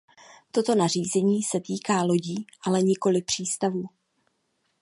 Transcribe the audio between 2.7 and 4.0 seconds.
nikoli přístavů.